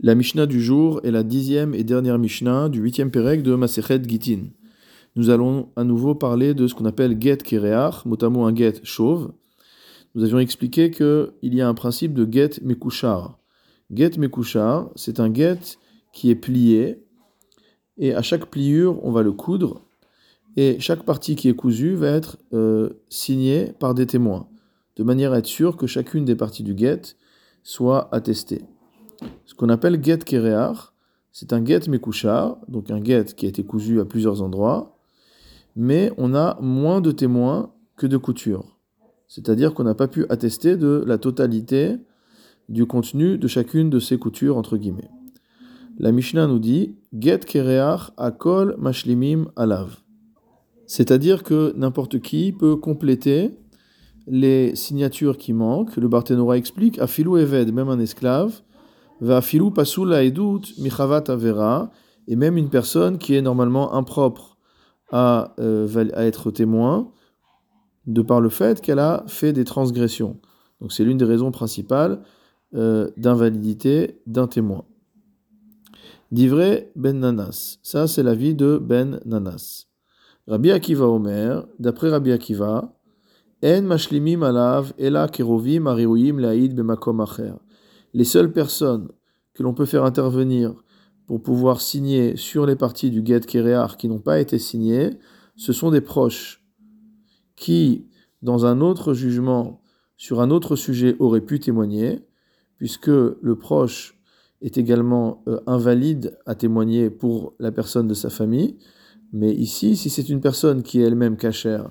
[0.00, 4.00] La Mishnah du jour est la dixième et dernière Mishnah du huitième Pérec de Masechet
[4.06, 4.44] Gitin.
[5.16, 9.32] Nous allons à nouveau parler de ce qu'on appelle get kereach, mot un get chauve.
[10.14, 13.40] Nous avions expliqué qu'il y a un principe de get mekushar.
[13.92, 15.58] Get mekushar, c'est un get
[16.12, 17.04] qui est plié,
[17.96, 19.82] et à chaque pliure, on va le coudre,
[20.56, 24.48] et chaque partie qui est cousue va être euh, signée par des témoins,
[24.94, 27.02] de manière à être sûr que chacune des parties du get
[27.64, 28.62] soit attestée.
[29.44, 30.92] Ce qu'on appelle get kereach,
[31.32, 34.96] c'est un get mekushar, donc un get qui a été cousu à plusieurs endroits,
[35.76, 38.76] mais on a moins de témoins que de coutures.
[39.28, 41.96] C'est-à-dire qu'on n'a pas pu attester de la totalité
[42.68, 45.10] du contenu de chacune de ces coutures, entre guillemets.
[45.98, 49.98] La Mishnah nous dit Get kereach akol mashlimim alav.
[50.86, 53.50] C'est-à-dire que n'importe qui peut compléter
[54.26, 55.96] les signatures qui manquent.
[55.96, 58.62] Le Barthénora explique Afilou Eved, même un esclave,
[59.20, 60.08] va filou pasul
[60.78, 61.90] michavat avera,
[62.26, 64.58] et même une personne qui est normalement impropre
[65.10, 67.10] à, euh, à être témoin,
[68.06, 70.38] de par le fait qu'elle a fait des transgressions.
[70.80, 72.22] Donc c'est l'une des raisons principales
[72.74, 74.84] euh, d'invalidité d'un témoin.
[76.30, 77.78] Divré Ben Nanas.
[77.82, 79.86] Ça, c'est la vie de Ben Nanas.
[80.46, 82.94] Rabbi Akiva Omer, d'après Rabbi Akiva,
[83.64, 87.54] En mashlimim alav ela kerovim ariuyim laïd bemakom acher
[88.14, 89.08] les seules personnes
[89.58, 90.72] que l'on peut faire intervenir
[91.26, 95.10] pour pouvoir signer sur les parties du get Kerear qui n'ont pas été signées,
[95.56, 96.64] ce sont des proches
[97.56, 98.06] qui,
[98.40, 99.82] dans un autre jugement,
[100.16, 102.24] sur un autre sujet, auraient pu témoigner,
[102.76, 104.16] puisque le proche
[104.62, 108.78] est également euh, invalide à témoigner pour la personne de sa famille.
[109.32, 111.90] Mais ici, si c'est une personne qui est elle-même cachère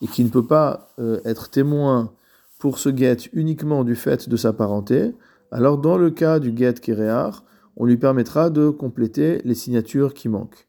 [0.00, 2.12] et qui ne peut pas euh, être témoin
[2.60, 5.12] pour ce get uniquement du fait de sa parenté,
[5.50, 7.42] alors dans le cas du get kereach,
[7.76, 10.68] on lui permettra de compléter les signatures qui manquent.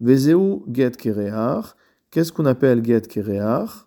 [0.00, 1.74] Vezeu get kereach,
[2.10, 3.86] qu'est-ce qu'on appelle get kereach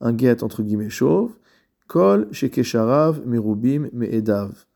[0.00, 1.32] Un get entre guillemets chauve.
[1.88, 4.66] Kol shekesharav merubim me'edav.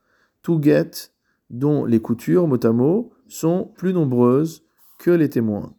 [0.41, 1.11] Tout get
[1.49, 4.63] dont les coutures, mot à mot, sont plus nombreuses
[4.97, 5.73] que les témoins.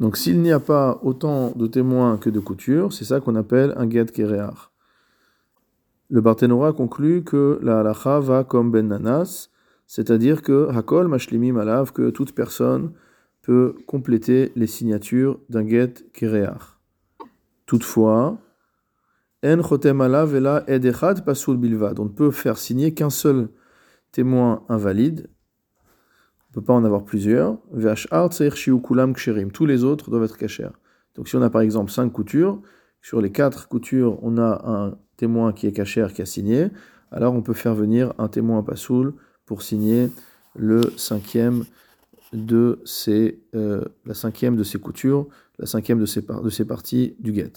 [0.00, 3.74] Donc s'il n'y a pas autant de témoins que de coutures, c'est ça qu'on appelle
[3.76, 4.69] un get kereach.
[6.12, 9.48] Le Barthénora conclut que la halacha va comme Ben Nanas,
[9.86, 12.92] c'est-à-dire que Hakol Mashlimim Alav, que toute personne
[13.42, 16.76] peut compléter les signatures d'un get kereach.
[17.66, 18.38] Toutefois,
[19.44, 22.00] En Chotem Alav la Edechad Pasul Bilvad.
[22.00, 23.48] On ne peut faire signer qu'un seul
[24.10, 25.30] témoin invalide.
[25.78, 27.56] On ne peut pas en avoir plusieurs.
[29.52, 30.72] Tous les autres doivent être cachers.
[31.14, 32.60] Donc si on a par exemple cinq coutures,
[33.00, 36.68] sur les quatre coutures, on a un témoin qui est cachère qui a signé,
[37.12, 39.12] alors on peut faire venir un témoin pasoul
[39.44, 40.08] pour signer
[40.56, 41.64] le cinquième
[42.32, 42.82] de
[43.54, 45.26] euh, la cinquième de ces coutures,
[45.58, 46.06] la cinquième de
[46.50, 47.52] ces parties du guet.